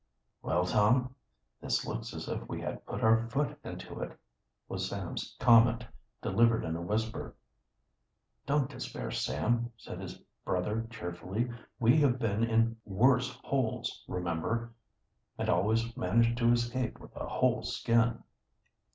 "Well, 0.41 0.65
Tom, 0.65 1.13
this 1.61 1.85
looks 1.85 2.11
as 2.11 2.27
if 2.27 2.49
we 2.49 2.59
had 2.59 2.83
put 2.87 3.03
our 3.03 3.29
foot 3.29 3.55
into 3.63 3.99
it," 4.01 4.19
was 4.67 4.89
Sam's 4.89 5.35
comment, 5.39 5.85
delivered 6.23 6.65
in 6.65 6.75
a 6.75 6.81
whisper. 6.81 7.35
"Don't 8.47 8.67
despair, 8.67 9.11
Sam," 9.11 9.71
said 9.77 9.99
his 9.99 10.15
brother 10.43 10.87
cheerfully. 10.89 11.51
"We 11.79 11.97
have 11.99 12.17
been 12.17 12.43
in 12.43 12.77
worse 12.83 13.29
holes, 13.43 14.03
remember, 14.07 14.73
and 15.37 15.49
always 15.49 15.95
managed 15.95 16.35
to 16.39 16.51
escape 16.51 16.99
with 16.99 17.15
a 17.15 17.27
whole 17.27 17.61
skin." 17.61 18.23